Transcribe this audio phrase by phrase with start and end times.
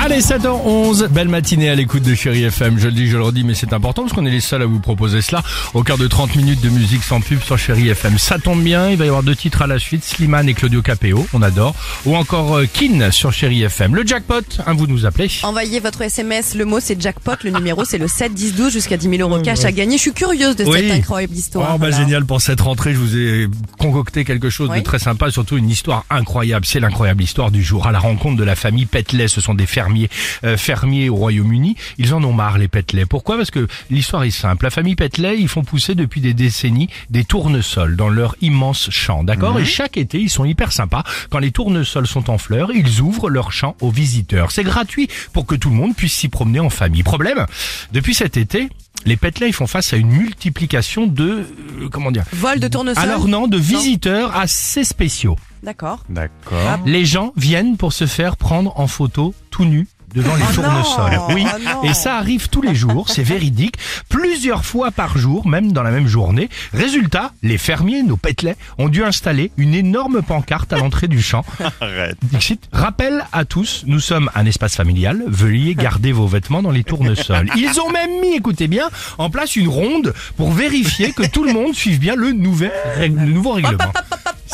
[0.00, 2.78] Allez, 7h11, belle matinée à l'écoute de Chéri FM.
[2.78, 4.66] Je le dis, je le redis, mais c'est important parce qu'on est les seuls à
[4.66, 5.42] vous proposer cela.
[5.74, 8.16] Au cœur de 30 minutes de musique sans pub sur Chéri FM.
[8.16, 10.80] Ça tombe bien, il va y avoir deux titres à la suite, Slimane et Claudio
[10.80, 11.74] Capéo, on adore.
[12.06, 13.94] Ou encore euh, Kin sur Chéri FM.
[13.96, 15.28] Le jackpot, hein, vous nous appelez.
[15.42, 18.96] Envoyez votre SMS, le mot c'est jackpot, le numéro c'est le 7 10 12 jusqu'à
[18.96, 19.96] 10 000 euros cash à gagner.
[19.98, 20.80] Je suis curieuse de Oui.
[20.80, 21.66] cette incroyable histoire.
[21.74, 21.96] Oh, bah, Voilà.
[22.04, 23.48] génial pour cette rentrée, je vous ai
[23.78, 26.64] concocté quelque chose de très sympa, surtout une histoire incroyable.
[26.64, 28.86] C'est l'incroyable histoire du jour à la rencontre de la famille
[29.28, 30.08] Ce sont des fermiers,
[30.44, 31.76] euh, fermiers au Royaume-Uni.
[31.98, 33.06] Ils en ont marre les Petley.
[33.06, 33.36] Pourquoi?
[33.36, 34.64] Parce que l'histoire est simple.
[34.64, 39.24] La famille Petley, ils font pousser depuis des décennies des tournesols dans leur immense champ,
[39.24, 39.58] d'accord?
[39.58, 41.04] Et chaque été, ils sont hyper sympas.
[41.30, 44.50] Quand les tournesols sont en fleurs, ils ouvrent leur champ aux visiteurs.
[44.50, 47.02] C'est gratuit pour que tout le monde puisse s'y promener en famille.
[47.02, 47.46] Problème
[47.92, 48.68] Depuis cet été.
[49.06, 51.46] Les Petley font face à une multiplication de
[51.80, 52.24] euh, comment dire?
[52.32, 53.02] Vol de tournesol.
[53.02, 55.36] alors non, de visiteurs assez spéciaux.
[55.62, 56.04] D'accord.
[56.08, 56.78] D'accord.
[56.86, 61.12] Les gens viennent pour se faire prendre en photo tout nus devant les Oh tournesols.
[61.16, 61.44] non, oui,
[61.82, 63.74] oh et ça arrive tous les jours, c'est véridique,
[64.08, 66.48] plusieurs fois par jour, même dans la même journée.
[66.72, 71.44] Résultat, les fermiers, nos Petley, ont dû installer une énorme pancarte à l'entrée du champ.
[71.82, 72.16] Arrête.
[72.22, 76.84] Dixit, rappel à tous, nous sommes un espace familial, veuillez garder vos vêtements dans les
[76.84, 77.50] tournesols.
[77.54, 78.88] Ils ont même mis, écoutez bien,
[79.18, 83.20] en place une ronde pour vérifier que tout le monde suive bien le, nouvel, règle-
[83.26, 83.92] le nouveau règlement.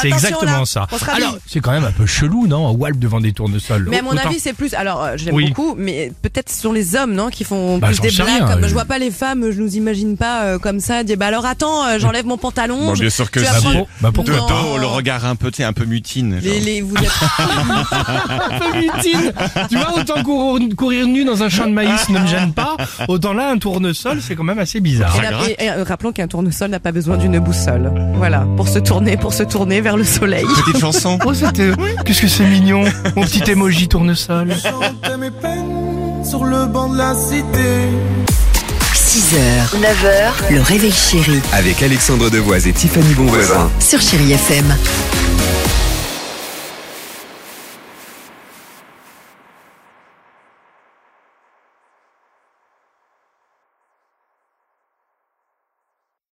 [0.00, 0.86] C'est exactement là, ça.
[1.12, 3.86] Alors, c'est quand même un peu chelou, non Walp devant des tournesols.
[3.90, 4.74] Mais à mon Autant- avis, c'est plus.
[4.74, 5.48] Alors, euh, je l'aime Oui.
[5.48, 8.26] beaucoup, mais peut-être ce sont les hommes, non, qui font Bah, plus des blagues.
[8.26, 8.68] rien, comme, euh.
[8.68, 11.04] Je vois pas les femmes, je nous imagine pas euh, comme ça.
[11.04, 12.78] Dire, bah alors attends, euh, j'enlève mon pantalon.
[12.86, 13.46] Bon, je- bien sûr que si.
[13.46, 14.46] prendre- Bah, bah, pourquoi Non.
[14.74, 16.38] Oh, le regard un peu, tu sais, un peu mutine.
[16.42, 17.10] Les, les, vous êtes...
[17.38, 19.32] un peu mutine.
[19.68, 22.76] tu vois, autant courir, courir nu dans un champ de maïs ne me gêne pas,
[23.08, 25.14] autant là, un tournesol, c'est quand même assez bizarre.
[25.16, 27.92] Et la- et- et, rappelons qu'un tournesol n'a pas besoin d'une boussole.
[28.16, 30.46] Voilà, pour se tourner, pour se tourner vers le soleil.
[30.64, 31.18] Petite chanson.
[31.26, 31.70] Oh, c'était,
[32.04, 34.48] qu'est-ce que c'est mignon, mon petit emoji tournesol.
[34.60, 37.90] chantais mes peines sur le banc de la cité.
[38.94, 43.70] 6h, 9h, le réveil chéri Avec Alexandre Devoise et Tiffany Bonvoisin.
[43.78, 44.74] sur Chérie FM.